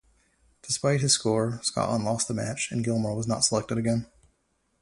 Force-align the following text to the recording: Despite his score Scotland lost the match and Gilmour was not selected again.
Despite 0.63 1.01
his 1.01 1.13
score 1.13 1.59
Scotland 1.61 2.05
lost 2.05 2.27
the 2.27 2.33
match 2.33 2.71
and 2.71 2.83
Gilmour 2.83 3.15
was 3.15 3.27
not 3.27 3.43
selected 3.43 3.77
again. 3.77 4.07